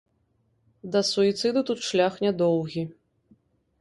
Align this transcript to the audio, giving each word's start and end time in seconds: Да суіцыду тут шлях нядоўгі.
Да 0.95 0.99
суіцыду 1.09 1.63
тут 1.69 1.85
шлях 1.91 2.13
нядоўгі. 2.25 2.83